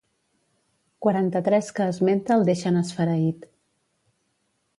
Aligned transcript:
Quaranta-tres 1.05 1.69
que 1.81 1.87
esmenta 1.93 2.39
el 2.39 2.47
deixen 2.49 2.81
esfereït. 2.83 3.47